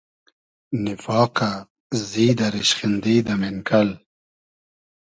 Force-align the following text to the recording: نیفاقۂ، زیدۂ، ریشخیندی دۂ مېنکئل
نیفاقۂ، 0.83 1.51
زیدۂ، 2.09 2.47
ریشخیندی 2.55 3.15
دۂ 3.27 3.33
مېنکئل 3.41 3.89